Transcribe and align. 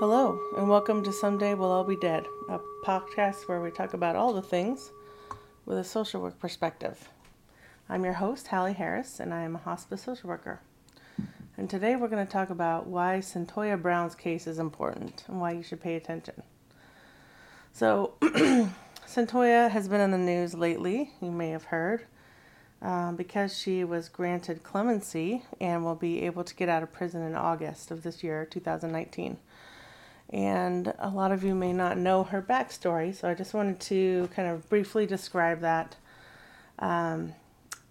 Hello, 0.00 0.40
and 0.56 0.66
welcome 0.66 1.04
to 1.04 1.12
Someday 1.12 1.52
We'll 1.52 1.70
All 1.70 1.84
Be 1.84 1.94
Dead, 1.94 2.24
a 2.48 2.58
podcast 2.86 3.46
where 3.46 3.60
we 3.60 3.70
talk 3.70 3.92
about 3.92 4.16
all 4.16 4.32
the 4.32 4.40
things 4.40 4.92
with 5.66 5.76
a 5.76 5.84
social 5.84 6.22
work 6.22 6.38
perspective. 6.38 7.10
I'm 7.86 8.02
your 8.02 8.14
host, 8.14 8.46
Hallie 8.46 8.72
Harris, 8.72 9.20
and 9.20 9.34
I 9.34 9.42
am 9.42 9.56
a 9.56 9.58
hospice 9.58 10.04
social 10.04 10.30
worker. 10.30 10.60
And 11.58 11.68
today 11.68 11.96
we're 11.96 12.08
going 12.08 12.26
to 12.26 12.32
talk 12.32 12.48
about 12.48 12.86
why 12.86 13.18
Cyntoia 13.18 13.76
Brown's 13.76 14.14
case 14.14 14.46
is 14.46 14.58
important 14.58 15.24
and 15.28 15.38
why 15.38 15.52
you 15.52 15.62
should 15.62 15.82
pay 15.82 15.96
attention. 15.96 16.44
So, 17.74 18.14
Cyntoia 19.06 19.70
has 19.70 19.86
been 19.86 20.00
in 20.00 20.12
the 20.12 20.16
news 20.16 20.54
lately, 20.54 21.10
you 21.20 21.30
may 21.30 21.50
have 21.50 21.64
heard, 21.64 22.06
um, 22.80 23.16
because 23.16 23.54
she 23.54 23.84
was 23.84 24.08
granted 24.08 24.62
clemency 24.62 25.42
and 25.60 25.84
will 25.84 25.94
be 25.94 26.22
able 26.22 26.44
to 26.44 26.54
get 26.54 26.70
out 26.70 26.82
of 26.82 26.90
prison 26.90 27.20
in 27.20 27.34
August 27.34 27.90
of 27.90 28.02
this 28.02 28.24
year, 28.24 28.46
2019 28.46 29.36
and 30.32 30.94
a 30.98 31.08
lot 31.08 31.32
of 31.32 31.42
you 31.42 31.54
may 31.54 31.72
not 31.72 31.98
know 31.98 32.22
her 32.24 32.40
backstory, 32.40 33.14
so 33.14 33.28
I 33.28 33.34
just 33.34 33.52
wanted 33.52 33.80
to 33.80 34.28
kind 34.34 34.48
of 34.48 34.68
briefly 34.68 35.04
describe 35.04 35.60
that. 35.60 35.96
Um, 36.78 37.34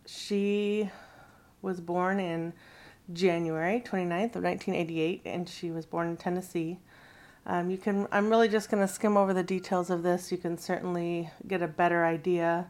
she 0.05 0.89
was 1.61 1.81
born 1.81 2.19
in 2.19 2.53
January 3.11 3.81
29th 3.85 4.35
of 4.35 4.43
1988, 4.43 5.21
and 5.25 5.49
she 5.49 5.69
was 5.69 5.85
born 5.85 6.07
in 6.07 6.17
Tennessee. 6.17 6.79
Um, 7.45 7.69
you 7.69 7.77
can. 7.77 8.07
I'm 8.11 8.29
really 8.29 8.47
just 8.47 8.69
going 8.71 8.85
to 8.85 8.91
skim 8.91 9.17
over 9.17 9.33
the 9.33 9.43
details 9.43 9.89
of 9.89 10.03
this. 10.03 10.31
You 10.31 10.37
can 10.37 10.57
certainly 10.57 11.29
get 11.47 11.61
a 11.61 11.67
better 11.67 12.05
idea, 12.05 12.67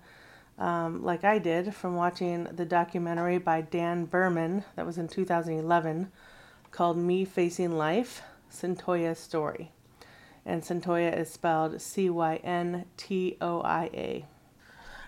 um, 0.57 1.03
like 1.03 1.23
I 1.23 1.37
did, 1.37 1.75
from 1.75 1.95
watching 1.95 2.45
the 2.45 2.65
documentary 2.65 3.37
by 3.37 3.61
Dan 3.61 4.05
Birman 4.05 4.63
that 4.75 4.85
was 4.85 4.97
in 4.97 5.07
2011, 5.07 6.11
called 6.71 6.97
"Me 6.97 7.25
Facing 7.25 7.77
Life." 7.77 8.21
Cyntoia's 8.51 9.19
story. 9.19 9.71
And 10.45 10.63
Cyntoia 10.63 11.15
is 11.17 11.29
spelled 11.29 11.81
C 11.81 12.09
Y 12.09 12.37
N 12.43 12.85
T 12.97 13.37
O 13.41 13.61
I 13.61 13.89
A. 13.93 14.25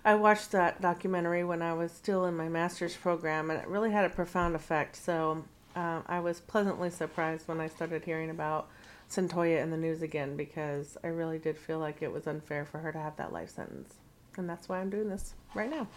I 0.04 0.16
watched 0.16 0.52
that 0.52 0.82
documentary 0.82 1.44
when 1.44 1.62
I 1.62 1.74
was 1.74 1.92
still 1.92 2.26
in 2.26 2.36
my 2.36 2.50
master's 2.50 2.96
program, 2.96 3.52
and 3.52 3.60
it 3.60 3.68
really 3.68 3.92
had 3.92 4.06
a 4.06 4.10
profound 4.10 4.56
effect. 4.56 4.96
So 4.96 5.44
uh, 5.76 6.02
I 6.08 6.20
was 6.20 6.40
pleasantly 6.42 6.90
surprised 6.90 7.48
when 7.48 7.62
I 7.62 7.68
started 7.68 8.04
hearing 8.04 8.30
about 8.30 8.68
Cyntoia 9.10 9.62
in 9.62 9.72
the 9.72 9.78
news 9.78 10.02
again 10.02 10.36
because 10.36 10.98
I 11.04 11.08
really 11.08 11.38
did 11.38 11.58
feel 11.58 11.80
like 11.80 12.02
it 12.02 12.12
was 12.12 12.28
unfair 12.28 12.66
for 12.66 12.80
her 12.80 12.92
to 12.92 13.00
have 13.00 13.16
that 13.18 13.34
life 13.34 13.50
sentence. 13.50 13.96
And 14.38 14.50
that's 14.50 14.68
why 14.70 14.80
I'm 14.80 14.90
doing 14.90 15.10
this 15.10 15.34
right 15.54 15.70
now. 15.70 15.88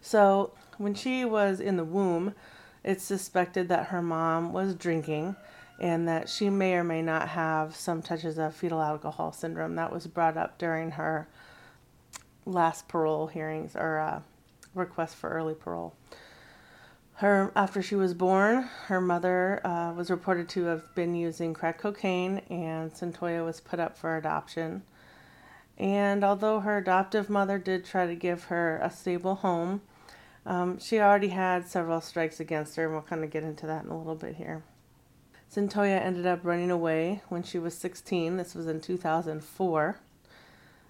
So, 0.00 0.52
when 0.78 0.94
she 0.94 1.24
was 1.24 1.58
in 1.58 1.76
the 1.76 1.84
womb, 1.84 2.34
it's 2.84 3.02
suspected 3.02 3.68
that 3.68 3.86
her 3.86 4.00
mom 4.00 4.52
was 4.52 4.74
drinking 4.74 5.34
and 5.78 6.08
that 6.08 6.28
she 6.28 6.48
may 6.48 6.74
or 6.74 6.84
may 6.84 7.02
not 7.02 7.28
have 7.28 7.74
some 7.74 8.02
touches 8.02 8.38
of 8.38 8.54
fetal 8.54 8.80
alcohol 8.80 9.32
syndrome. 9.32 9.74
That 9.74 9.92
was 9.92 10.06
brought 10.06 10.36
up 10.36 10.58
during 10.58 10.92
her 10.92 11.28
last 12.44 12.88
parole 12.88 13.26
hearings 13.26 13.76
or 13.76 13.98
uh, 13.98 14.20
request 14.74 15.16
for 15.16 15.30
early 15.30 15.54
parole. 15.54 15.94
Her 17.14 17.50
after 17.56 17.80
she 17.80 17.94
was 17.94 18.12
born, 18.12 18.68
her 18.86 19.00
mother 19.00 19.66
uh, 19.66 19.92
was 19.94 20.10
reported 20.10 20.48
to 20.50 20.64
have 20.64 20.94
been 20.94 21.14
using 21.14 21.54
crack 21.54 21.78
cocaine, 21.78 22.42
and 22.50 22.92
Cyntoia 22.92 23.44
was 23.44 23.60
put 23.60 23.80
up 23.80 23.96
for 23.96 24.16
adoption. 24.16 24.82
And 25.78 26.22
although 26.22 26.60
her 26.60 26.78
adoptive 26.78 27.30
mother 27.30 27.58
did 27.58 27.84
try 27.84 28.06
to 28.06 28.14
give 28.14 28.44
her 28.44 28.78
a 28.82 28.90
stable 28.90 29.36
home, 29.36 29.80
um, 30.44 30.78
she 30.78 31.00
already 31.00 31.28
had 31.28 31.66
several 31.66 32.00
strikes 32.00 32.38
against 32.38 32.76
her, 32.76 32.84
and 32.84 32.92
we'll 32.92 33.02
kind 33.02 33.24
of 33.24 33.30
get 33.30 33.42
into 33.42 33.66
that 33.66 33.84
in 33.84 33.90
a 33.90 33.96
little 33.96 34.14
bit 34.14 34.36
here. 34.36 34.62
Cyntoia 35.52 36.00
ended 36.00 36.26
up 36.26 36.40
running 36.42 36.70
away 36.70 37.22
when 37.28 37.42
she 37.42 37.58
was 37.58 37.76
16. 37.76 38.36
This 38.36 38.54
was 38.54 38.66
in 38.66 38.80
2004. 38.80 40.00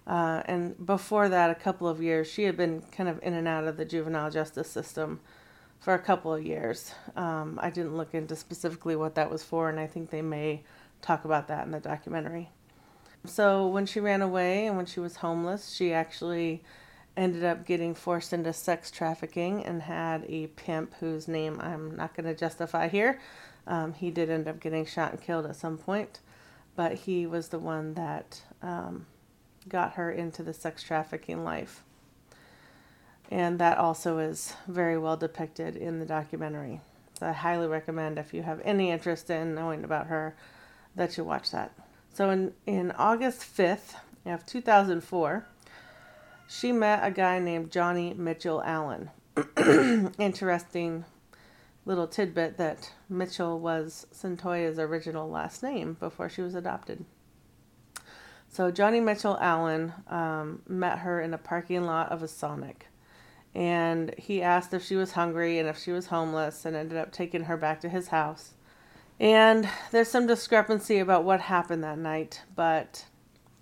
Uh, 0.05 0.41
and 0.45 0.85
before 0.85 1.29
that, 1.29 1.49
a 1.49 1.55
couple 1.55 1.87
of 1.87 2.01
years, 2.01 2.27
she 2.27 2.43
had 2.43 2.55
been 2.55 2.81
kind 2.91 3.09
of 3.09 3.19
in 3.21 3.33
and 3.33 3.47
out 3.47 3.65
of 3.65 3.77
the 3.77 3.85
juvenile 3.85 4.31
justice 4.31 4.69
system 4.69 5.19
for 5.79 5.93
a 5.93 5.99
couple 5.99 6.33
of 6.33 6.45
years. 6.45 6.93
Um, 7.15 7.59
I 7.61 7.69
didn't 7.69 7.97
look 7.97 8.13
into 8.13 8.35
specifically 8.35 8.95
what 8.95 9.15
that 9.15 9.29
was 9.29 9.43
for, 9.43 9.69
and 9.69 9.79
I 9.79 9.85
think 9.85 10.09
they 10.09 10.21
may 10.21 10.63
talk 11.01 11.25
about 11.25 11.47
that 11.49 11.65
in 11.65 11.71
the 11.71 11.79
documentary. 11.79 12.49
So, 13.25 13.67
when 13.67 13.85
she 13.85 13.99
ran 13.99 14.21
away 14.21 14.67
and 14.67 14.77
when 14.77 14.85
she 14.85 14.99
was 14.99 15.17
homeless, 15.17 15.73
she 15.73 15.93
actually 15.93 16.63
ended 17.17 17.43
up 17.43 17.65
getting 17.65 17.93
forced 17.93 18.31
into 18.31 18.53
sex 18.53 18.91
trafficking 18.91 19.65
and 19.65 19.81
had 19.81 20.23
a 20.29 20.47
pimp 20.47 20.93
whose 20.99 21.27
name 21.27 21.59
I'm 21.59 21.95
not 21.95 22.15
going 22.15 22.27
to 22.27 22.35
justify 22.35 22.87
here 22.87 23.19
um, 23.67 23.93
he 23.93 24.09
did 24.09 24.29
end 24.29 24.47
up 24.47 24.59
getting 24.59 24.85
shot 24.85 25.11
and 25.11 25.21
killed 25.21 25.45
at 25.45 25.55
some 25.55 25.77
point, 25.77 26.19
but 26.75 26.93
he 26.93 27.27
was 27.27 27.49
the 27.49 27.59
one 27.59 27.93
that 27.95 28.41
um, 28.61 29.05
got 29.67 29.93
her 29.93 30.11
into 30.11 30.41
the 30.41 30.53
sex 30.53 30.81
trafficking 30.81 31.43
life. 31.43 31.83
And 33.29 33.59
that 33.59 33.77
also 33.77 34.19
is 34.19 34.53
very 34.67 34.97
well 34.97 35.17
depicted 35.17 35.75
in 35.75 35.99
the 35.99 36.05
documentary. 36.05 36.79
So 37.19 37.27
I 37.27 37.33
highly 37.33 37.67
recommend 37.67 38.17
if 38.17 38.33
you 38.33 38.43
have 38.43 38.61
any 38.63 38.89
interest 38.89 39.29
in 39.29 39.53
knowing 39.53 39.83
about 39.83 40.07
her 40.07 40.35
that 40.95 41.17
you 41.17 41.25
watch 41.25 41.51
that. 41.51 41.73
So 42.13 42.29
in, 42.29 42.53
in 42.65 42.91
August 42.91 43.41
5th 43.41 43.95
of 44.25 44.45
2004, 44.45 45.45
she 46.47 46.71
met 46.71 47.05
a 47.05 47.11
guy 47.11 47.39
named 47.39 47.71
Johnny 47.71 48.13
Mitchell 48.13 48.63
Allen. 48.63 49.11
Interesting 50.17 51.03
little 51.87 52.07
tidbit 52.07 52.57
that 52.57 52.91
Mitchell 53.07 53.59
was 53.59 54.05
Cyntoia's 54.11 54.77
original 54.77 55.29
last 55.29 55.63
name 55.63 55.95
before 55.99 56.27
she 56.27 56.41
was 56.41 56.53
adopted. 56.53 57.05
So 58.49 58.71
Johnny 58.71 58.99
Mitchell 58.99 59.37
Allen 59.39 59.93
um, 60.07 60.61
met 60.67 60.99
her 60.99 61.21
in 61.21 61.33
a 61.33 61.37
parking 61.37 61.85
lot 61.85 62.11
of 62.11 62.21
a 62.21 62.27
Sonic. 62.27 62.87
And 63.55 64.13
he 64.17 64.41
asked 64.41 64.73
if 64.73 64.83
she 64.83 64.97
was 64.97 65.13
hungry 65.13 65.57
and 65.57 65.67
if 65.67 65.79
she 65.79 65.91
was 65.91 66.07
homeless 66.07 66.65
and 66.65 66.75
ended 66.75 66.97
up 66.97 67.11
taking 67.11 67.45
her 67.45 67.55
back 67.55 67.79
to 67.81 67.89
his 67.89 68.09
house. 68.09 68.53
And 69.19 69.67
there's 69.91 70.09
some 70.09 70.27
discrepancy 70.27 70.99
about 70.99 71.23
what 71.23 71.41
happened 71.41 71.83
that 71.83 71.97
night, 71.97 72.43
but 72.55 73.05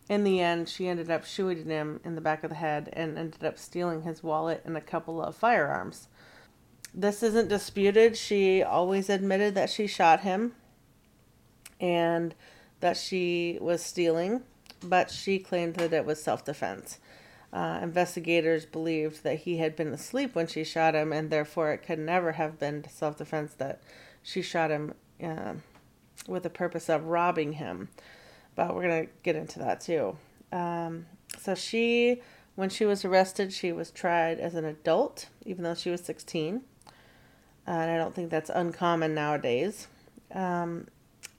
in 0.09 0.23
the 0.23 0.41
end, 0.41 0.67
she 0.67 0.87
ended 0.87 1.09
up 1.09 1.25
shooting 1.25 1.69
him 1.69 2.01
in 2.03 2.15
the 2.15 2.21
back 2.21 2.43
of 2.43 2.49
the 2.49 2.55
head 2.55 2.89
and 2.91 3.17
ended 3.17 3.45
up 3.45 3.57
stealing 3.57 4.01
his 4.01 4.23
wallet 4.23 4.63
and 4.65 4.75
a 4.75 4.81
couple 4.81 5.21
of 5.21 5.35
firearms 5.35 6.07
this 6.95 7.21
isn't 7.21 7.49
disputed. 7.49 8.15
She 8.15 8.63
always 8.63 9.09
admitted 9.09 9.53
that 9.55 9.69
she 9.69 9.85
shot 9.85 10.21
him 10.21 10.53
and 11.79 12.33
that 12.79 12.95
she 12.95 13.57
was 13.59 13.83
stealing, 13.83 14.41
but 14.81 15.11
she 15.11 15.37
claimed 15.37 15.75
that 15.75 15.91
it 15.91 16.05
was 16.05 16.23
self 16.23 16.45
defense. 16.45 16.99
Uh, 17.51 17.79
investigators 17.81 18.65
believed 18.65 19.23
that 19.23 19.39
he 19.39 19.57
had 19.57 19.75
been 19.75 19.89
asleep 19.89 20.35
when 20.35 20.47
she 20.47 20.63
shot 20.63 20.95
him, 20.95 21.11
and 21.11 21.29
therefore 21.29 21.71
it 21.71 21.83
could 21.85 21.99
never 21.99 22.33
have 22.33 22.57
been 22.59 22.85
self 22.89 23.17
defense 23.17 23.53
that 23.55 23.81
she 24.23 24.41
shot 24.41 24.71
him 24.71 24.93
uh, 25.21 25.53
with 26.27 26.43
the 26.43 26.49
purpose 26.49 26.89
of 26.89 27.05
robbing 27.05 27.53
him. 27.53 27.89
But 28.55 28.73
we're 28.73 28.87
going 28.87 29.07
to 29.07 29.11
get 29.21 29.35
into 29.35 29.59
that 29.59 29.81
too. 29.81 30.17
Um, 30.53 31.07
so 31.37 31.55
she, 31.55 32.21
when 32.55 32.69
she 32.69 32.85
was 32.85 33.03
arrested, 33.03 33.51
she 33.51 33.73
was 33.73 33.91
tried 33.91 34.39
as 34.39 34.55
an 34.55 34.63
adult, 34.63 35.27
even 35.45 35.63
though 35.63 35.75
she 35.75 35.89
was 35.89 36.01
16 36.01 36.61
and 37.67 37.91
I 37.91 37.97
don't 37.97 38.13
think 38.13 38.29
that's 38.29 38.49
uncommon 38.49 39.13
nowadays. 39.13 39.87
Um, 40.33 40.87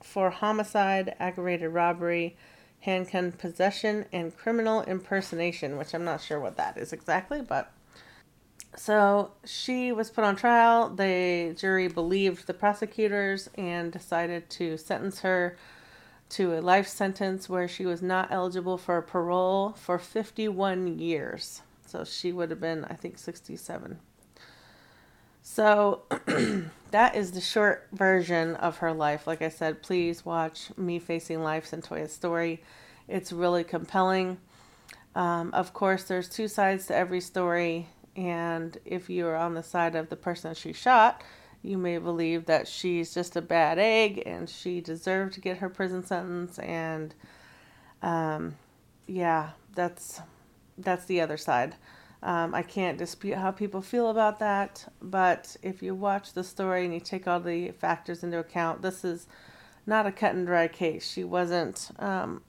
for 0.03 0.29
homicide, 0.29 1.15
aggravated 1.19 1.71
robbery, 1.71 2.35
handgun 2.81 3.31
possession, 3.31 4.05
and 4.11 4.35
criminal 4.35 4.81
impersonation, 4.83 5.77
which 5.77 5.93
I'm 5.93 6.03
not 6.03 6.21
sure 6.21 6.39
what 6.39 6.57
that 6.57 6.77
is 6.77 6.93
exactly, 6.93 7.41
but. 7.41 7.71
So 8.75 9.31
she 9.43 9.91
was 9.91 10.11
put 10.11 10.23
on 10.23 10.35
trial. 10.35 10.89
The 10.89 11.55
jury 11.57 11.87
believed 11.87 12.45
the 12.45 12.53
prosecutors 12.53 13.49
and 13.57 13.91
decided 13.91 14.49
to 14.51 14.77
sentence 14.77 15.21
her 15.21 15.57
to 16.29 16.57
a 16.57 16.61
life 16.61 16.87
sentence 16.87 17.49
where 17.49 17.67
she 17.67 17.85
was 17.85 18.01
not 18.01 18.31
eligible 18.31 18.77
for 18.77 19.01
parole 19.01 19.73
for 19.73 19.97
51 19.97 20.99
years. 20.99 21.61
So 21.85 22.03
she 22.03 22.31
would 22.31 22.49
have 22.49 22.59
been, 22.59 22.85
I 22.85 22.93
think, 22.93 23.17
67. 23.17 23.99
So 25.49 26.03
that 26.91 27.15
is 27.15 27.31
the 27.31 27.41
short 27.41 27.87
version 27.93 28.55
of 28.57 28.77
her 28.79 28.91
life. 28.93 29.25
Like 29.25 29.41
I 29.41 29.47
said, 29.47 29.81
please 29.81 30.25
watch 30.25 30.69
Me 30.77 30.99
Facing 30.99 31.41
Life 31.41 31.65
Cyntoia's 31.65 32.11
story. 32.11 32.61
It's 33.07 33.31
really 33.31 33.63
compelling. 33.63 34.39
Um, 35.15 35.51
of 35.53 35.73
course, 35.73 36.03
there's 36.03 36.27
two 36.27 36.49
sides 36.49 36.87
to 36.87 36.95
every 36.95 37.21
story, 37.21 37.87
and 38.15 38.77
if 38.83 39.09
you 39.09 39.25
are 39.25 39.37
on 39.37 39.55
the 39.55 39.63
side 39.63 39.95
of 39.95 40.09
the 40.09 40.17
person 40.17 40.53
she 40.53 40.73
shot, 40.73 41.23
you 41.63 41.77
may 41.77 41.97
believe 41.97 42.45
that 42.45 42.67
she's 42.67 43.13
just 43.13 43.35
a 43.37 43.41
bad 43.41 43.79
egg 43.79 44.21
and 44.25 44.49
she 44.49 44.81
deserved 44.81 45.33
to 45.35 45.41
get 45.41 45.57
her 45.57 45.69
prison 45.69 46.05
sentence. 46.05 46.59
And 46.59 47.15
um, 48.03 48.55
yeah, 49.07 49.51
that's 49.73 50.21
that's 50.77 51.05
the 51.05 51.21
other 51.21 51.37
side. 51.37 51.75
Um, 52.27 52.53
I 52.53 52.61
can't 52.61 52.97
dispute 52.97 53.37
how 53.37 53.51
people 53.51 53.81
feel 53.81 54.09
about 54.09 54.39
that, 54.39 54.91
but 55.01 55.55
if 55.63 55.81
you 55.81 55.95
watch 55.95 56.33
the 56.33 56.43
story 56.43 56.83
and 56.83 56.93
you 56.93 56.99
take 56.99 57.25
all 57.25 57.39
the 57.39 57.71
factors 57.71 58.21
into 58.21 58.37
account, 58.37 58.81
this 58.81 59.05
is 59.05 59.27
not 59.85 60.05
a 60.05 60.11
cut 60.11 60.35
and 60.35 60.45
dry 60.45 60.67
case. 60.67 61.09
She 61.09 61.23
wasn't, 61.23 61.89
um, 61.99 62.41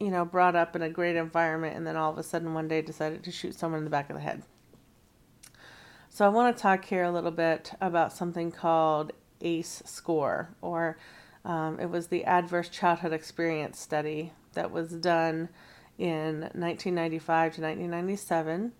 you 0.00 0.10
know, 0.10 0.24
brought 0.24 0.56
up 0.56 0.74
in 0.74 0.80
a 0.80 0.88
great 0.88 1.16
environment 1.16 1.76
and 1.76 1.86
then 1.86 1.94
all 1.94 2.10
of 2.10 2.16
a 2.16 2.22
sudden 2.22 2.54
one 2.54 2.68
day 2.68 2.80
decided 2.80 3.22
to 3.24 3.30
shoot 3.30 3.54
someone 3.54 3.80
in 3.80 3.84
the 3.84 3.90
back 3.90 4.08
of 4.08 4.16
the 4.16 4.22
head. 4.22 4.44
So 6.08 6.24
I 6.24 6.28
want 6.28 6.56
to 6.56 6.62
talk 6.62 6.86
here 6.86 7.04
a 7.04 7.12
little 7.12 7.30
bit 7.30 7.72
about 7.82 8.14
something 8.14 8.50
called 8.50 9.12
ACE 9.42 9.82
score, 9.84 10.54
or 10.62 10.96
um, 11.44 11.78
it 11.78 11.90
was 11.90 12.06
the 12.06 12.24
Adverse 12.24 12.70
Childhood 12.70 13.12
Experience 13.12 13.78
Study 13.78 14.32
that 14.54 14.70
was 14.70 14.88
done 14.92 15.50
in 15.98 16.40
1995 16.54 17.56
to 17.56 17.60
1997. 17.60 18.72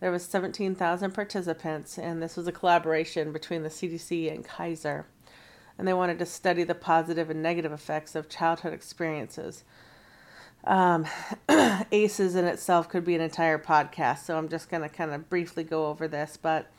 There 0.00 0.10
was 0.10 0.24
17,000 0.24 1.12
participants, 1.12 1.98
and 1.98 2.22
this 2.22 2.36
was 2.36 2.46
a 2.46 2.52
collaboration 2.52 3.32
between 3.32 3.62
the 3.62 3.68
CDC 3.68 4.32
and 4.32 4.44
Kaiser. 4.44 5.06
And 5.76 5.86
they 5.86 5.92
wanted 5.92 6.18
to 6.20 6.26
study 6.26 6.64
the 6.64 6.74
positive 6.74 7.30
and 7.30 7.42
negative 7.42 7.72
effects 7.72 8.14
of 8.14 8.28
childhood 8.28 8.72
experiences. 8.72 9.64
Um, 10.64 11.06
ACEs 11.92 12.34
in 12.34 12.44
itself 12.44 12.88
could 12.88 13.04
be 13.04 13.14
an 13.14 13.20
entire 13.20 13.58
podcast, 13.58 14.24
so 14.24 14.36
I'm 14.36 14.48
just 14.48 14.68
going 14.68 14.82
to 14.82 14.88
kind 14.88 15.12
of 15.12 15.28
briefly 15.28 15.64
go 15.64 15.86
over 15.86 16.06
this. 16.06 16.38
But 16.40 16.70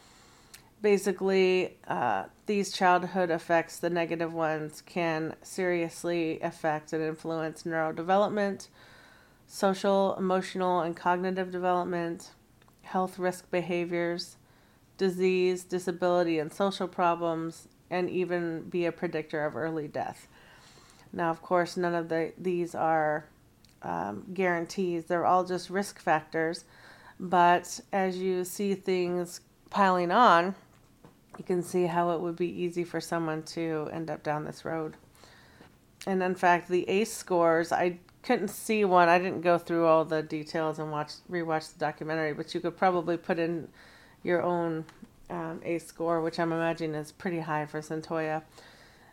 basically, 0.81 1.77
uh, 1.87 2.25
these 2.45 2.71
childhood 2.71 3.31
effects, 3.31 3.79
the 3.79 3.89
negative 3.89 4.33
ones, 4.33 4.81
can 4.85 5.35
seriously 5.41 6.39
affect 6.41 6.93
and 6.93 7.03
influence 7.03 7.63
neurodevelopment, 7.63 8.67
social, 9.47 10.15
emotional, 10.17 10.81
and 10.81 10.95
cognitive 10.95 11.51
development, 11.51 12.31
health 12.89 13.19
risk 13.19 13.49
behaviors, 13.51 14.37
disease, 14.97 15.63
disability, 15.63 16.39
and 16.39 16.51
social 16.51 16.87
problems, 16.87 17.67
and 17.89 18.09
even 18.09 18.63
be 18.63 18.85
a 18.85 18.91
predictor 18.91 19.45
of 19.45 19.55
early 19.55 19.87
death. 19.87 20.27
Now, 21.13 21.29
of 21.29 21.41
course, 21.41 21.77
none 21.77 21.93
of 21.93 22.09
the, 22.09 22.33
these 22.37 22.73
are 22.73 23.25
um, 23.83 24.25
guarantees, 24.33 25.05
they're 25.05 25.25
all 25.25 25.43
just 25.43 25.69
risk 25.69 25.99
factors. 25.99 26.65
But 27.19 27.79
as 27.93 28.17
you 28.17 28.43
see 28.43 28.73
things 28.73 29.41
piling 29.69 30.11
on, 30.11 30.55
you 31.37 31.43
can 31.43 31.61
see 31.61 31.85
how 31.85 32.11
it 32.11 32.21
would 32.21 32.35
be 32.35 32.47
easy 32.47 32.83
for 32.83 32.99
someone 32.99 33.43
to 33.43 33.87
end 33.93 34.09
up 34.09 34.23
down 34.23 34.45
this 34.45 34.65
road. 34.65 34.97
And 36.07 36.23
in 36.23 36.33
fact, 36.33 36.69
the 36.69 36.89
ACE 36.89 37.13
scores, 37.13 37.71
I 37.71 37.99
couldn't 38.21 38.49
see 38.49 38.85
one. 38.85 39.09
I 39.09 39.17
didn't 39.17 39.41
go 39.41 39.57
through 39.57 39.85
all 39.85 40.05
the 40.05 40.21
details 40.21 40.79
and 40.79 40.91
watch 40.91 41.13
rewatch 41.31 41.73
the 41.73 41.79
documentary, 41.79 42.33
but 42.33 42.53
you 42.53 42.59
could 42.59 42.77
probably 42.77 43.17
put 43.17 43.39
in 43.39 43.69
your 44.23 44.41
own 44.41 44.85
um, 45.29 45.61
ACE 45.63 45.85
score, 45.85 46.21
which 46.21 46.39
I'm 46.39 46.51
imagining 46.51 46.95
is 46.95 47.11
pretty 47.11 47.39
high 47.39 47.65
for 47.65 47.79
Cyntoia. 47.81 48.43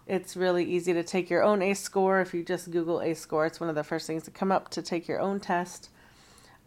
It's 0.06 0.36
really 0.36 0.64
easy 0.64 0.92
to 0.92 1.02
take 1.02 1.30
your 1.30 1.42
own 1.42 1.62
ACE 1.62 1.80
score. 1.80 2.20
If 2.20 2.32
you 2.32 2.44
just 2.44 2.70
Google 2.70 3.00
ACE 3.00 3.20
score, 3.20 3.46
it's 3.46 3.60
one 3.60 3.68
of 3.68 3.74
the 3.74 3.84
first 3.84 4.06
things 4.06 4.22
to 4.24 4.30
come 4.30 4.52
up 4.52 4.70
to 4.70 4.82
take 4.82 5.08
your 5.08 5.20
own 5.20 5.40
test. 5.40 5.90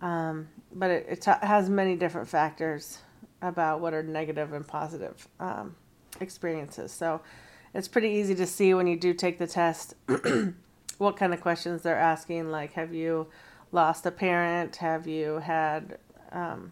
Um, 0.02 0.50
but 0.74 0.90
it, 0.90 1.06
it 1.10 1.22
t- 1.22 1.32
has 1.42 1.70
many 1.70 1.96
different 1.96 2.28
factors 2.28 3.00
about 3.42 3.80
what 3.80 3.94
are 3.94 4.04
negative 4.04 4.54
and 4.54 4.68
positive 4.68 5.28
um, 5.40 5.76
experiences. 6.20 6.92
So 6.92 7.22
it's 7.74 7.88
pretty 7.88 8.10
easy 8.10 8.36
to 8.36 8.46
see 8.46 8.74
when 8.74 8.88
you 8.88 8.98
do 8.98 9.14
take 9.14 9.40
the 9.40 9.48
test 9.48 9.96
what 11.00 11.18
kind 11.18 11.34
of 11.34 11.42
questions 11.42 11.82
they're 11.82 11.98
asking. 11.98 12.52
Like, 12.52 12.74
have 12.74 12.94
you 12.94 13.28
lost 13.72 14.06
a 14.06 14.12
parent? 14.12 14.76
Have 14.76 15.08
you 15.08 15.40
had 15.40 15.98
um, 16.32 16.72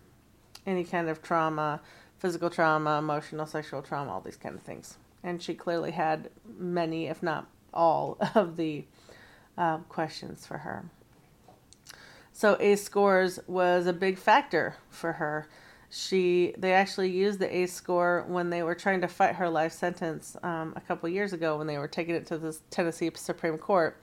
any 0.68 0.84
kind 0.84 1.10
of 1.10 1.24
trauma, 1.24 1.82
physical 2.20 2.52
trauma, 2.52 3.00
emotional, 3.00 3.48
sexual 3.48 3.82
trauma, 3.82 4.12
all 4.12 4.22
these 4.22 4.38
kind 4.38 4.54
of 4.54 4.62
things? 4.62 4.98
And 5.24 5.42
she 5.42 5.56
clearly 5.56 5.92
had 5.92 6.30
many, 6.58 7.08
if 7.08 7.24
not 7.24 7.48
all, 7.74 8.18
of 8.36 8.58
the 8.58 8.86
uh, 9.58 9.78
questions 9.90 10.46
for 10.46 10.60
her. 10.60 10.86
So 12.32 12.56
ACE 12.60 12.84
scores 12.84 13.40
was 13.48 13.88
a 13.88 13.94
big 13.94 14.20
factor 14.20 14.76
for 14.92 15.14
her 15.14 15.48
she 15.90 16.54
they 16.58 16.74
actually 16.74 17.10
used 17.10 17.40
the 17.40 17.56
ACE 17.56 17.74
score 17.74 18.26
when 18.28 18.50
they 18.50 18.62
were 18.62 18.76
trying 18.76 19.02
to 19.02 19.08
fight 19.08 19.36
her 19.36 19.50
life 19.50 19.72
sentence 19.72 20.36
um, 20.44 20.74
a 20.76 20.82
couple 20.82 21.08
years 21.08 21.32
ago 21.32 21.58
when 21.58 21.68
they 21.68 21.78
were 21.78 21.88
taking 21.88 22.14
it 22.14 22.26
to 22.26 22.38
the 22.38 22.58
Tennessee 22.70 23.10
Supreme 23.16 23.58
Court 23.58 23.98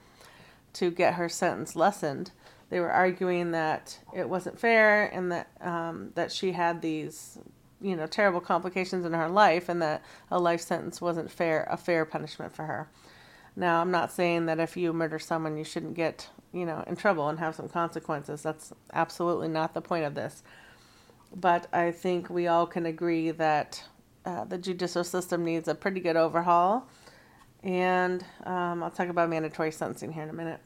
to 0.75 0.91
get 0.91 1.15
her 1.15 1.29
sentence 1.29 1.75
lessened. 1.75 2.31
They 2.69 2.79
were 2.79 2.91
arguing 2.91 3.51
that 3.51 3.99
it 4.13 4.27
wasn't 4.27 4.59
fair 4.59 5.05
and 5.05 5.31
that 5.31 5.49
um, 5.61 6.11
that 6.15 6.31
she 6.31 6.53
had 6.53 6.81
these 6.81 7.37
you 7.81 7.95
know 7.95 8.07
terrible 8.07 8.41
complications 8.41 9.05
in 9.05 9.13
her 9.13 9.29
life 9.29 9.69
and 9.69 9.81
that 9.81 10.03
a 10.31 10.39
life 10.39 10.61
sentence 10.61 11.01
wasn't 11.01 11.29
fair 11.31 11.67
a 11.69 11.77
fair 11.77 12.05
punishment 12.05 12.55
for 12.55 12.63
her. 12.63 12.89
Now 13.55 13.81
I'm 13.81 13.91
not 13.91 14.11
saying 14.11 14.47
that 14.47 14.59
if 14.59 14.75
you 14.75 14.93
murder 14.93 15.19
someone 15.19 15.57
you 15.57 15.63
shouldn't 15.63 15.93
get 15.93 16.29
you 16.53 16.65
know 16.65 16.83
in 16.87 16.95
trouble 16.95 17.29
and 17.29 17.39
have 17.39 17.55
some 17.55 17.69
consequences. 17.69 18.41
That's 18.41 18.73
absolutely 18.93 19.47
not 19.47 19.73
the 19.73 19.81
point 19.81 20.05
of 20.05 20.15
this 20.15 20.43
but 21.35 21.67
I 21.73 21.91
think 21.91 22.29
we 22.29 22.47
all 22.47 22.65
can 22.65 22.85
agree 22.85 23.31
that 23.31 23.83
uh, 24.25 24.45
the 24.45 24.57
judicial 24.57 25.03
system 25.03 25.43
needs 25.43 25.67
a 25.67 25.75
pretty 25.75 25.99
good 25.99 26.15
overhaul. 26.15 26.87
And 27.65 28.23
um, 28.43 28.83
I'll 28.83 28.91
talk 28.91 29.09
about 29.09 29.29
mandatory 29.29 29.71
sentencing 29.71 30.13
here 30.13 30.23
in 30.23 30.29
a 30.29 30.33
minute. 30.33 30.59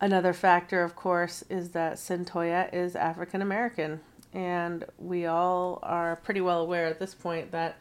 Another 0.00 0.32
factor, 0.32 0.84
of 0.84 0.94
course, 0.94 1.42
is 1.50 1.70
that 1.70 1.94
Cyntoia 1.94 2.72
is 2.72 2.94
African 2.94 3.42
American. 3.42 4.00
And 4.32 4.84
we 4.96 5.26
all 5.26 5.80
are 5.82 6.16
pretty 6.16 6.40
well 6.40 6.60
aware 6.60 6.86
at 6.86 7.00
this 7.00 7.14
point 7.14 7.50
that 7.50 7.78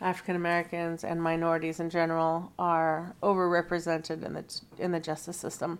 African 0.00 0.36
Americans 0.36 1.04
and 1.04 1.22
minorities 1.22 1.78
in 1.78 1.90
general 1.90 2.52
are 2.58 3.14
overrepresented 3.22 4.24
in 4.24 4.32
the, 4.34 4.60
in 4.78 4.92
the 4.92 5.00
justice 5.00 5.36
system. 5.36 5.78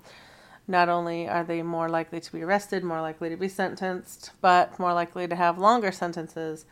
Not 0.68 0.88
only 0.88 1.28
are 1.28 1.44
they 1.44 1.62
more 1.62 1.88
likely 1.88 2.20
to 2.20 2.32
be 2.32 2.42
arrested, 2.42 2.82
more 2.82 3.00
likely 3.00 3.30
to 3.30 3.36
be 3.36 3.48
sentenced, 3.48 4.32
but 4.40 4.78
more 4.78 4.92
likely 4.92 5.28
to 5.28 5.36
have 5.36 5.58
longer 5.58 5.92
sentences. 5.92 6.66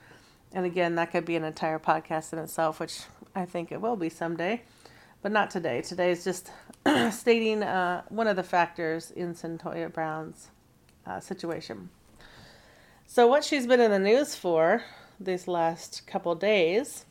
And 0.53 0.67
again, 0.67 0.97
that 0.97 1.11
could 1.13 1.25
be 1.25 1.37
an 1.37 1.45
entire 1.45 1.79
podcast 1.79 2.33
in 2.33 2.39
itself, 2.39 2.81
which 2.81 3.03
I 3.35 3.45
think 3.45 3.73
it 3.73 3.81
will 3.81 3.97
be 3.97 4.09
someday, 4.09 4.63
but 5.25 5.33
not 5.33 5.51
today. 5.51 5.81
Today 5.81 6.11
is 6.11 6.23
just 6.23 6.51
stating 7.11 7.63
uh, 7.63 8.03
one 8.11 8.27
of 8.27 8.37
the 8.37 8.43
factors 8.43 9.11
in 9.11 9.35
Cyntoia 9.35 9.91
Brown's 9.91 10.51
uh, 11.07 11.19
situation. 11.19 11.89
So, 13.07 13.27
what 13.27 13.43
she's 13.43 13.67
been 13.67 13.81
in 13.81 13.91
the 13.91 13.99
news 13.99 14.35
for 14.35 14.83
these 15.19 15.49
last 15.49 16.07
couple 16.07 16.35
days, 16.35 17.07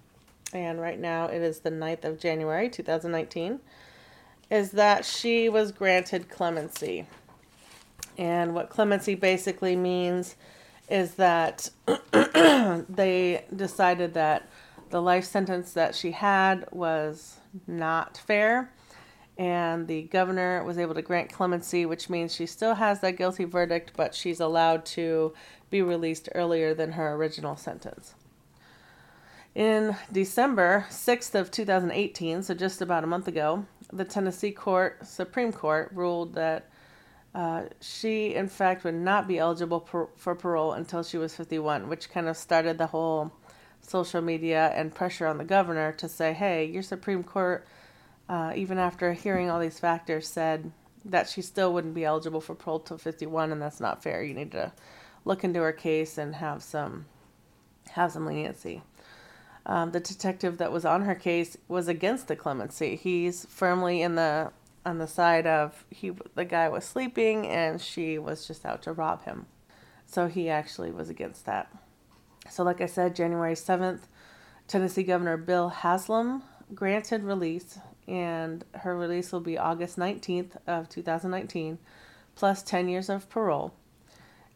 and 0.54 0.80
right 0.80 1.00
now 1.00 1.26
it 1.26 1.42
is 1.42 1.62
the 1.62 1.72
9th 1.72 2.06
of 2.06 2.20
January 2.20 2.70
2019 2.70 3.60
is 4.52 4.72
that 4.72 5.06
she 5.06 5.50
was 5.50 5.72
granted 5.72 6.30
clemency. 6.30 7.08
And 8.20 8.54
what 8.54 8.70
clemency 8.70 9.16
basically 9.16 9.76
means 9.76 10.36
is 10.88 11.16
that 11.16 11.68
they 12.14 13.44
decided 13.56 14.14
that 14.14 14.48
the 14.94 15.02
life 15.02 15.26
sentence 15.26 15.74
that 15.74 15.96
she 15.96 16.12
had 16.12 16.68
was 16.72 17.38
not 17.66 18.16
fair. 18.16 18.72
And 19.40 19.88
the 19.88 20.04
governor 20.04 20.64
was 20.64 20.78
able 20.78 20.94
to 20.94 21.02
grant 21.02 21.34
clemency, 21.34 21.88
which 21.88 22.12
means 22.12 22.32
she 22.32 22.46
still 22.46 22.76
has 22.76 23.00
that 23.00 23.18
guilty 23.18 23.44
verdict, 23.44 23.94
but 23.98 24.14
she's 24.14 24.40
allowed 24.40 24.86
to 24.86 25.34
be 25.72 25.82
released 25.82 26.30
earlier 26.36 26.76
than 26.76 26.92
her 26.92 27.16
original 27.16 27.58
sentence. 27.58 28.14
In 29.56 29.96
December 30.12 30.86
6th 30.92 31.34
of 31.34 31.50
2018, 31.50 32.44
so 32.44 32.54
just 32.54 32.80
about 32.80 33.04
a 33.04 33.08
month 33.08 33.28
ago, 33.28 33.66
the 33.92 34.06
Tennessee 34.06 34.52
Court 34.52 35.00
Supreme 35.04 35.52
Court 35.52 35.90
ruled 35.92 36.36
that 36.36 36.70
uh, 37.34 37.64
she, 37.82 38.36
in 38.36 38.48
fact, 38.48 38.84
would 38.84 38.94
not 38.94 39.28
be 39.28 39.40
eligible 39.40 39.80
per, 39.80 40.08
for 40.16 40.36
parole 40.36 40.74
until 40.74 41.02
she 41.02 41.18
was 41.18 41.36
51, 41.36 41.90
which 41.90 42.12
kind 42.12 42.28
of 42.28 42.38
started 42.38 42.78
the 42.78 42.86
whole 42.86 43.32
social 43.84 44.22
media 44.22 44.72
and 44.76 44.96
pressure 44.96 45.28
on 45.28 45.38
the 45.38 45.44
governor 45.44 45.92
to 45.94 46.10
say, 46.10 46.34
hey, 46.34 46.66
your 46.66 46.84
Supreme 46.84 47.24
Court, 47.24 47.66
uh, 48.28 48.54
even 48.56 48.80
after 48.80 49.14
hearing 49.14 49.50
all 49.50 49.60
these 49.60 49.80
factors, 49.80 50.28
said 50.28 50.72
that 51.06 51.30
she 51.30 51.42
still 51.42 51.74
wouldn't 51.74 51.94
be 51.94 52.06
eligible 52.06 52.42
for 52.42 52.56
parole 52.56 52.80
till 52.80 52.98
51, 52.98 53.52
and 53.52 53.62
that's 53.62 53.80
not 53.80 54.02
fair. 54.02 54.24
You 54.24 54.34
need 54.34 54.52
to 54.54 54.72
look 55.26 55.44
into 55.44 55.60
her 55.62 55.74
case 55.74 56.18
and 56.18 56.36
have 56.36 56.64
some 56.64 57.06
have 57.92 58.12
some 58.12 58.26
leniency 58.26 58.82
um, 59.66 59.92
the 59.92 60.00
detective 60.00 60.58
that 60.58 60.72
was 60.72 60.86
on 60.86 61.04
her 61.04 61.16
case 61.16 61.58
was 61.68 61.88
against 61.88 62.28
the 62.28 62.36
clemency. 62.36 62.96
He's 62.96 63.46
firmly 63.46 64.02
in 64.02 64.16
the 64.16 64.52
on 64.86 64.98
the 64.98 65.08
side 65.08 65.48
of 65.48 65.86
he 65.90 66.12
the 66.36 66.44
guy 66.44 66.68
was 66.68 66.84
sleeping 66.84 67.48
and 67.48 67.80
she 67.80 68.18
was 68.18 68.46
just 68.46 68.66
out 68.66 68.82
to 68.84 68.92
rob 68.92 69.24
him. 69.24 69.46
So 70.06 70.28
he 70.28 70.50
actually 70.50 70.92
was 70.92 71.10
against 71.10 71.46
that. 71.46 71.74
So 72.50 72.64
like 72.64 72.82
I 72.82 72.86
said, 72.86 73.16
January 73.16 73.56
7th, 73.56 74.02
Tennessee 74.68 75.04
Governor 75.04 75.38
Bill 75.38 75.70
Haslam 75.70 76.44
granted 76.74 77.24
release 77.24 77.80
and 78.08 78.64
her 78.74 78.98
release 78.98 79.32
will 79.32 79.40
be 79.40 79.58
August 79.58 79.98
19th 79.98 80.58
of 80.68 80.90
2019 80.90 81.78
plus 82.36 82.64
10 82.64 82.90
years 82.90 83.10
of 83.10 83.30
parole. 83.30 83.74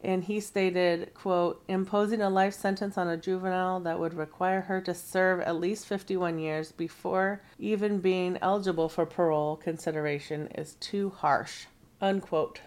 and 0.00 0.24
he 0.24 0.38
stated, 0.38 1.12
quote, 1.14 1.62
imposing 1.66 2.20
a 2.20 2.30
life 2.30 2.54
sentence 2.54 2.96
on 2.96 3.08
a 3.08 3.16
juvenile 3.16 3.80
that 3.80 3.98
would 3.98 4.14
require 4.14 4.60
her 4.62 4.80
to 4.80 4.94
serve 4.94 5.40
at 5.40 5.58
least 5.58 5.86
51 5.86 6.38
years 6.38 6.70
before 6.70 7.40
even 7.58 7.98
being 7.98 8.38
eligible 8.40 8.88
for 8.88 9.04
parole 9.04 9.56
consideration 9.56 10.46
is 10.54 10.74
too 10.74 11.10
harsh, 11.10 11.66
unquote. 12.00 12.60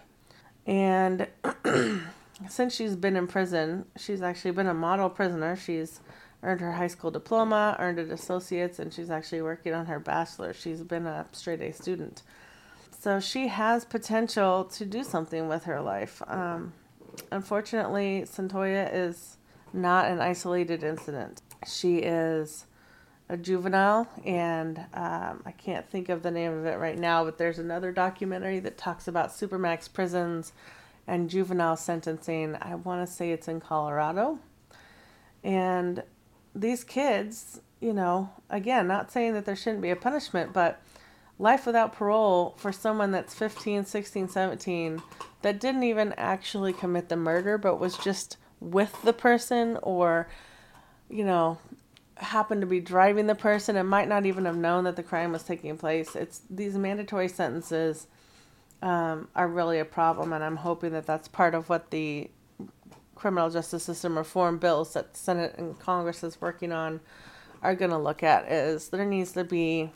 And 0.66 1.26
since 2.48 2.74
she's 2.74 2.96
been 2.96 3.16
in 3.16 3.26
prison, 3.26 3.86
she's 3.96 4.22
actually 4.22 4.52
been 4.52 4.66
a 4.66 4.74
model 4.74 5.10
prisoner. 5.10 5.56
She's 5.56 6.00
earned 6.42 6.60
her 6.60 6.72
high 6.72 6.88
school 6.88 7.10
diploma, 7.10 7.76
earned 7.78 7.98
an 7.98 8.10
associate's, 8.10 8.78
and 8.78 8.92
she's 8.92 9.10
actually 9.10 9.42
working 9.42 9.74
on 9.74 9.86
her 9.86 10.00
bachelor's. 10.00 10.56
She's 10.56 10.82
been 10.82 11.06
a 11.06 11.26
straight 11.32 11.60
A 11.60 11.72
student. 11.72 12.22
So 12.98 13.20
she 13.20 13.48
has 13.48 13.84
potential 13.84 14.64
to 14.64 14.84
do 14.84 15.04
something 15.04 15.48
with 15.48 15.64
her 15.64 15.80
life. 15.80 16.22
Um, 16.26 16.72
unfortunately, 17.30 18.24
Cyntoia 18.26 18.88
is 18.92 19.38
not 19.72 20.06
an 20.06 20.20
isolated 20.20 20.82
incident. 20.82 21.42
She 21.66 21.98
is 21.98 22.66
a 23.28 23.36
juvenile, 23.36 24.08
and 24.24 24.78
um, 24.94 25.42
I 25.46 25.52
can't 25.56 25.88
think 25.88 26.08
of 26.08 26.22
the 26.22 26.30
name 26.30 26.52
of 26.52 26.66
it 26.66 26.78
right 26.78 26.98
now, 26.98 27.24
but 27.24 27.38
there's 27.38 27.58
another 27.58 27.90
documentary 27.92 28.60
that 28.60 28.76
talks 28.76 29.08
about 29.08 29.30
supermax 29.30 29.92
prisons 29.92 30.52
and 31.06 31.30
juvenile 31.30 31.76
sentencing. 31.76 32.56
I 32.60 32.74
want 32.74 33.06
to 33.06 33.12
say 33.12 33.32
it's 33.32 33.48
in 33.48 33.60
Colorado. 33.60 34.38
And 35.42 36.02
these 36.54 36.84
kids, 36.84 37.60
you 37.80 37.92
know, 37.92 38.30
again, 38.50 38.86
not 38.86 39.10
saying 39.10 39.34
that 39.34 39.44
there 39.44 39.56
shouldn't 39.56 39.82
be 39.82 39.90
a 39.90 39.96
punishment, 39.96 40.52
but 40.52 40.80
life 41.38 41.66
without 41.66 41.92
parole 41.92 42.54
for 42.56 42.72
someone 42.72 43.10
that's 43.10 43.34
15, 43.34 43.84
16, 43.84 44.28
17 44.28 45.02
that 45.42 45.58
didn't 45.58 45.82
even 45.82 46.14
actually 46.16 46.72
commit 46.72 47.08
the 47.08 47.16
murder 47.16 47.58
but 47.58 47.80
was 47.80 47.96
just 47.98 48.36
with 48.60 49.02
the 49.02 49.12
person 49.12 49.76
or 49.82 50.28
you 51.10 51.24
know 51.24 51.58
happened 52.16 52.60
to 52.60 52.66
be 52.66 52.78
driving 52.78 53.26
the 53.26 53.34
person 53.34 53.76
and 53.76 53.88
might 53.88 54.08
not 54.08 54.24
even 54.24 54.44
have 54.44 54.56
known 54.56 54.84
that 54.84 54.94
the 54.94 55.02
crime 55.02 55.32
was 55.32 55.42
taking 55.42 55.76
place 55.76 56.14
it's 56.14 56.42
these 56.48 56.76
mandatory 56.76 57.26
sentences 57.26 58.06
um, 58.82 59.28
are 59.34 59.48
really 59.48 59.78
a 59.78 59.84
problem 59.84 60.32
and 60.32 60.44
i'm 60.44 60.56
hoping 60.56 60.92
that 60.92 61.06
that's 61.06 61.28
part 61.28 61.54
of 61.54 61.68
what 61.68 61.90
the 61.90 62.28
criminal 63.14 63.48
justice 63.48 63.84
system 63.84 64.18
reform 64.18 64.58
bills 64.58 64.94
that 64.94 65.12
the 65.12 65.18
senate 65.18 65.54
and 65.56 65.78
congress 65.78 66.22
is 66.22 66.40
working 66.40 66.72
on 66.72 67.00
are 67.62 67.74
going 67.74 67.90
to 67.90 67.98
look 67.98 68.22
at 68.22 68.50
is 68.50 68.88
there 68.88 69.04
needs 69.04 69.32
to 69.32 69.44
be 69.44 69.90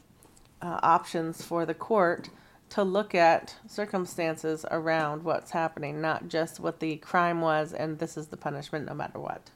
uh, 0.63 0.79
options 0.83 1.43
for 1.43 1.67
the 1.67 1.75
court 1.75 2.29
to 2.71 2.83
look 2.83 3.15
at 3.15 3.57
circumstances 3.67 4.65
around 4.71 5.23
what's 5.23 5.53
happening, 5.53 6.01
not 6.01 6.29
just 6.29 6.59
what 6.59 6.81
the 6.81 6.97
crime 6.97 7.41
was 7.41 7.73
and 7.73 7.99
this 7.99 8.17
is 8.17 8.29
the 8.29 8.37
punishment 8.37 8.87
no 8.87 8.95
matter 8.95 9.19
what. 9.19 9.51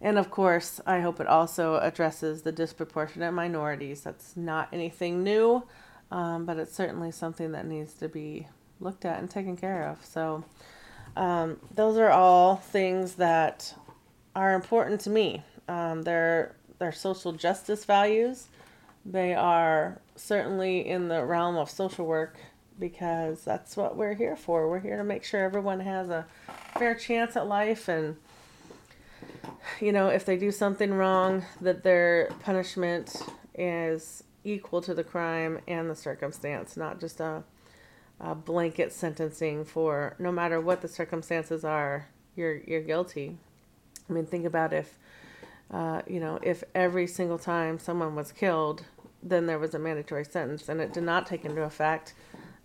And 0.00 0.18
of 0.18 0.30
course, 0.30 0.80
I 0.86 1.00
hope 1.00 1.20
it 1.20 1.26
also 1.26 1.76
addresses 1.76 2.42
the 2.42 2.52
disproportionate 2.52 3.32
minorities. 3.32 4.02
That's 4.02 4.36
not 4.36 4.68
anything 4.72 5.22
new, 5.22 5.64
um, 6.10 6.44
but 6.44 6.58
it's 6.58 6.74
certainly 6.74 7.10
something 7.10 7.52
that 7.52 7.66
needs 7.66 7.94
to 7.94 8.08
be 8.08 8.48
looked 8.84 9.04
at 9.04 9.18
and 9.18 9.30
taken 9.30 9.56
care 9.56 9.88
of. 9.88 10.04
So, 10.04 10.44
um, 11.16 11.58
those 11.74 11.96
are 11.96 12.10
all 12.10 12.56
things 12.56 13.14
that 13.14 13.74
are 14.34 14.54
important 14.54 15.00
to 15.02 15.10
me. 15.10 15.42
Um, 15.68 16.02
they're, 16.02 16.54
they're 16.78 16.92
social 16.92 17.32
justice 17.32 17.84
values. 17.84 18.48
They 19.06 19.34
are 19.34 20.00
certainly 20.16 20.86
in 20.86 21.08
the 21.08 21.24
realm 21.24 21.56
of 21.56 21.70
social 21.70 22.06
work 22.06 22.38
because 22.78 23.44
that's 23.44 23.76
what 23.76 23.96
we're 23.96 24.14
here 24.14 24.36
for. 24.36 24.68
We're 24.68 24.80
here 24.80 24.96
to 24.96 25.04
make 25.04 25.24
sure 25.24 25.44
everyone 25.44 25.80
has 25.80 26.08
a 26.10 26.26
fair 26.76 26.94
chance 26.94 27.36
at 27.36 27.46
life 27.46 27.88
and 27.88 28.16
you 29.80 29.92
know, 29.92 30.08
if 30.08 30.24
they 30.24 30.36
do 30.36 30.50
something 30.50 30.92
wrong, 30.92 31.44
that 31.60 31.82
their 31.82 32.30
punishment 32.40 33.16
is 33.54 34.24
equal 34.44 34.80
to 34.82 34.94
the 34.94 35.04
crime 35.04 35.58
and 35.66 35.88
the 35.90 35.96
circumstance, 35.96 36.76
not 36.76 37.00
just 37.00 37.20
a, 37.20 37.42
a 38.20 38.34
blanket 38.34 38.92
sentencing 38.92 39.64
for 39.64 40.14
no 40.18 40.30
matter 40.32 40.60
what 40.60 40.82
the 40.82 40.88
circumstances 40.88 41.64
are, 41.64 42.08
you're 42.36 42.56
you're 42.56 42.82
guilty. 42.82 43.36
I 44.08 44.12
mean, 44.12 44.26
think 44.26 44.44
about 44.44 44.72
if 44.72 44.98
uh, 45.70 46.02
you 46.06 46.20
know, 46.20 46.38
if 46.42 46.62
every 46.74 47.06
single 47.06 47.38
time 47.38 47.78
someone 47.78 48.14
was 48.14 48.32
killed, 48.32 48.84
then 49.22 49.46
there 49.46 49.58
was 49.58 49.74
a 49.74 49.78
mandatory 49.78 50.24
sentence, 50.24 50.68
and 50.68 50.80
it 50.80 50.92
did 50.92 51.02
not 51.02 51.26
take 51.26 51.44
into 51.44 51.62
effect 51.62 52.14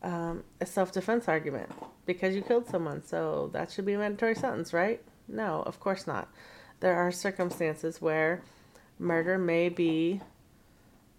um, 0.04 0.44
a 0.62 0.66
self 0.66 0.92
defense 0.92 1.28
argument 1.28 1.72
because 2.06 2.36
you 2.36 2.42
killed 2.42 2.68
someone, 2.68 3.04
so 3.04 3.50
that 3.54 3.72
should 3.72 3.86
be 3.86 3.94
a 3.94 3.98
mandatory 3.98 4.36
sentence, 4.36 4.74
right? 4.74 5.02
No, 5.28 5.64
of 5.66 5.80
course 5.80 6.08
not. 6.08 6.28
There 6.80 6.96
are 6.96 7.12
circumstances 7.12 8.02
where 8.02 8.42
murder 8.98 9.38
may 9.38 9.70
be 9.70 10.22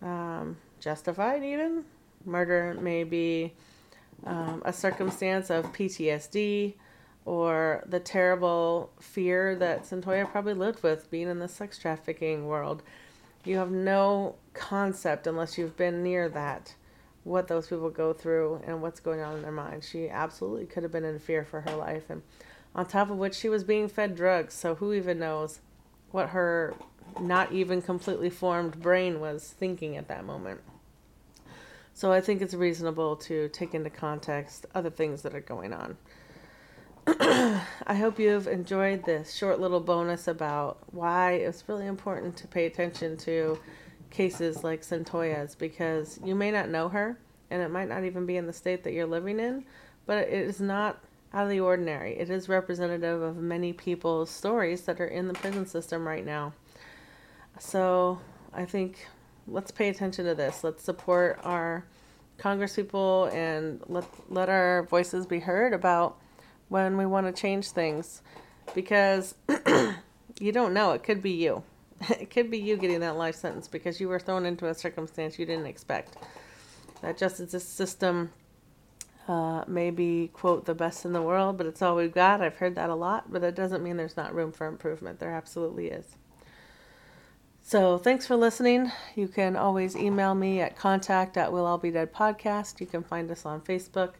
um, 0.02 0.56
justified, 0.80 1.42
even. 1.42 1.84
Murder 2.24 2.76
may 2.80 3.04
be 3.04 3.52
um, 4.26 4.62
a 4.64 4.72
circumstance 4.72 5.50
of 5.50 5.72
PTSD 5.72 6.74
or 7.24 7.84
the 7.86 8.00
terrible 8.00 8.90
fear 9.00 9.54
that 9.56 9.84
Cyntoia 9.84 10.30
probably 10.30 10.54
lived 10.54 10.82
with 10.82 11.10
being 11.10 11.28
in 11.28 11.38
the 11.38 11.48
sex 11.48 11.78
trafficking 11.78 12.46
world. 12.46 12.82
You 13.44 13.56
have 13.56 13.70
no 13.70 14.36
concept 14.54 15.26
unless 15.26 15.56
you've 15.56 15.76
been 15.76 16.02
near 16.02 16.28
that 16.28 16.74
what 17.24 17.48
those 17.48 17.68
people 17.68 17.90
go 17.90 18.12
through 18.12 18.62
and 18.66 18.80
what's 18.80 19.00
going 19.00 19.20
on 19.20 19.36
in 19.36 19.42
their 19.42 19.52
mind. 19.52 19.84
She 19.84 20.08
absolutely 20.08 20.66
could 20.66 20.82
have 20.82 20.92
been 20.92 21.04
in 21.04 21.18
fear 21.18 21.44
for 21.44 21.60
her 21.62 21.76
life 21.76 22.08
and 22.08 22.22
on 22.74 22.86
top 22.86 23.10
of 23.10 23.18
which 23.18 23.34
she 23.34 23.48
was 23.48 23.64
being 23.64 23.88
fed 23.88 24.14
drugs, 24.14 24.54
so 24.54 24.76
who 24.76 24.92
even 24.92 25.18
knows 25.18 25.60
what 26.12 26.30
her 26.30 26.74
not 27.20 27.52
even 27.52 27.82
completely 27.82 28.30
formed 28.30 28.80
brain 28.80 29.20
was 29.20 29.54
thinking 29.58 29.96
at 29.96 30.08
that 30.08 30.24
moment. 30.24 30.60
So 31.94 32.12
I 32.12 32.20
think 32.20 32.40
it's 32.40 32.54
reasonable 32.54 33.16
to 33.16 33.48
take 33.48 33.74
into 33.74 33.90
context 33.90 34.66
other 34.74 34.90
things 34.90 35.22
that 35.22 35.34
are 35.34 35.40
going 35.40 35.72
on. 35.72 35.96
I 37.06 37.94
hope 37.94 38.18
you've 38.18 38.46
enjoyed 38.46 39.04
this 39.04 39.34
short 39.34 39.60
little 39.60 39.80
bonus 39.80 40.28
about 40.28 40.78
why 40.92 41.32
it's 41.32 41.64
really 41.68 41.86
important 41.86 42.36
to 42.38 42.46
pay 42.46 42.66
attention 42.66 43.16
to 43.18 43.58
cases 44.10 44.62
like 44.62 44.82
Cyntoia's 44.82 45.54
because 45.54 46.20
you 46.24 46.34
may 46.34 46.50
not 46.50 46.68
know 46.68 46.88
her 46.88 47.18
and 47.50 47.62
it 47.62 47.70
might 47.70 47.88
not 47.88 48.04
even 48.04 48.26
be 48.26 48.36
in 48.36 48.46
the 48.46 48.52
state 48.52 48.84
that 48.84 48.92
you're 48.92 49.06
living 49.06 49.40
in, 49.40 49.64
but 50.06 50.18
it 50.18 50.32
is 50.32 50.60
not 50.60 51.02
out 51.32 51.44
of 51.44 51.50
the 51.50 51.60
ordinary. 51.60 52.16
It 52.18 52.30
is 52.30 52.48
representative 52.48 53.22
of 53.22 53.36
many 53.36 53.72
people's 53.72 54.30
stories 54.30 54.82
that 54.82 55.00
are 55.00 55.06
in 55.06 55.28
the 55.28 55.34
prison 55.34 55.66
system 55.66 56.06
right 56.06 56.24
now. 56.24 56.52
So 57.58 58.20
I 58.52 58.64
think 58.64 59.06
let's 59.50 59.70
pay 59.70 59.88
attention 59.88 60.24
to 60.26 60.34
this. 60.34 60.64
Let's 60.64 60.82
support 60.82 61.40
our 61.42 61.84
congresspeople 62.38 63.32
and 63.34 63.82
let 63.86 64.04
let 64.28 64.48
our 64.48 64.84
voices 64.84 65.26
be 65.26 65.40
heard 65.40 65.74
about 65.74 66.16
when 66.68 66.96
we 66.96 67.04
want 67.04 67.26
to 67.26 67.38
change 67.38 67.70
things 67.70 68.22
because 68.74 69.34
you 70.40 70.52
don't 70.52 70.72
know 70.72 70.92
it 70.92 71.02
could 71.02 71.20
be 71.20 71.32
you 71.32 71.62
it 72.08 72.30
could 72.30 72.50
be 72.50 72.56
you 72.56 72.78
getting 72.78 73.00
that 73.00 73.16
life 73.16 73.34
sentence 73.34 73.68
because 73.68 74.00
you 74.00 74.08
were 74.08 74.18
thrown 74.18 74.46
into 74.46 74.66
a 74.68 74.74
circumstance 74.74 75.38
you 75.38 75.44
didn't 75.46 75.66
expect. 75.66 76.16
That 77.02 77.18
justice 77.18 77.64
system 77.64 78.30
uh, 79.26 79.64
may 79.66 79.90
be, 79.90 80.28
quote, 80.32 80.66
the 80.66 80.74
best 80.74 81.04
in 81.04 81.12
the 81.12 81.22
world, 81.22 81.56
but 81.56 81.66
it's 81.66 81.80
all 81.80 81.96
we've 81.96 82.12
got. 82.12 82.42
I've 82.42 82.56
heard 82.56 82.74
that 82.74 82.90
a 82.90 82.94
lot, 82.94 83.32
but 83.32 83.42
it 83.42 83.54
doesn't 83.54 83.82
mean 83.82 83.96
there's 83.96 84.16
not 84.16 84.34
room 84.34 84.52
for 84.52 84.66
improvement. 84.66 85.18
There 85.18 85.30
absolutely 85.30 85.88
is. 85.88 86.16
So 87.70 87.98
thanks 87.98 88.26
for 88.26 88.34
listening. 88.34 88.90
You 89.14 89.28
can 89.28 89.54
always 89.54 89.94
email 89.94 90.34
me 90.34 90.60
at 90.60 90.76
contact 90.76 91.36
at 91.36 91.52
will 91.52 91.66
all 91.66 91.78
be 91.78 91.92
dead 91.92 92.12
podcast. 92.12 92.80
You 92.80 92.86
can 92.86 93.04
find 93.04 93.30
us 93.30 93.46
on 93.46 93.60
Facebook 93.60 94.14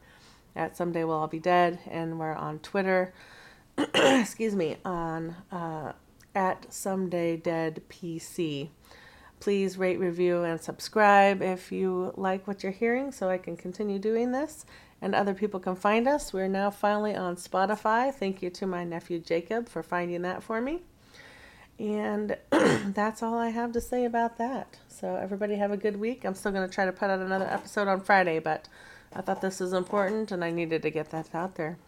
at 0.54 0.76
someday 0.76 1.02
will 1.02 1.14
all 1.14 1.26
be 1.26 1.40
dead, 1.40 1.80
and 1.90 2.21
we're 2.21 2.33
on 2.33 2.61
Twitter. 2.61 3.12
excuse 3.76 4.54
me, 4.54 4.76
on 4.85 5.35
uh, 5.50 5.95
at 6.33 6.73
Someday 6.73 7.38
Dead 7.38 7.83
PC. 7.88 8.69
Please 9.40 9.76
rate, 9.76 9.99
review, 9.99 10.45
and 10.45 10.61
subscribe 10.61 11.42
if 11.42 11.73
you 11.73 12.12
like 12.16 12.47
what 12.47 12.62
you're 12.62 12.71
hearing 12.71 13.11
so 13.11 13.30
I 13.30 13.38
can 13.38 13.57
continue 13.57 13.99
doing 13.99 14.30
this 14.30 14.64
and 15.02 15.12
other 15.12 15.35
people 15.35 15.59
can 15.59 15.75
find 15.75 16.07
us. 16.07 16.33
We're 16.33 16.47
now 16.47 16.71
finally 16.71 17.16
on 17.16 17.35
Spotify. 17.35 18.14
Thank 18.14 18.42
you 18.42 18.50
to 18.50 18.66
my 18.69 18.85
nephew 18.85 19.19
Jacob 19.19 19.69
for 19.69 19.83
finding 19.83 20.23
that 20.23 20.45
for 20.45 20.61
me. 20.61 20.83
And 21.80 22.37
that's 22.50 23.22
all 23.22 23.38
I 23.38 23.49
have 23.49 23.72
to 23.72 23.80
say 23.80 24.04
about 24.04 24.37
that. 24.37 24.78
So, 24.88 25.16
everybody 25.16 25.54
have 25.56 25.70
a 25.70 25.78
good 25.78 25.99
week. 25.99 26.26
I'm 26.26 26.34
still 26.34 26.52
going 26.52 26.68
to 26.68 26.72
try 26.72 26.84
to 26.84 26.92
put 26.92 27.08
out 27.08 27.20
another 27.20 27.46
episode 27.46 27.88
on 27.88 28.02
Friday, 28.02 28.38
but 28.38 28.68
I 29.14 29.22
thought 29.22 29.40
this 29.40 29.60
was 29.60 29.72
important 29.72 30.30
and 30.30 30.44
I 30.44 30.50
needed 30.50 30.82
to 30.82 30.90
get 30.90 31.10
that 31.10 31.34
out 31.34 31.54
there. 31.54 31.78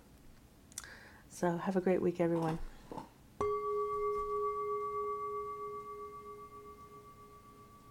So, 1.28 1.58
have 1.58 1.76
a 1.76 1.80
great 1.82 2.00
week, 2.00 2.20
everyone. 2.20 2.58